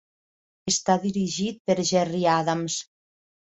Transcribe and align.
Està 0.71 0.95
dirigit 1.03 1.61
per 1.69 1.75
Gerry 1.91 2.23
Adams. 2.39 2.81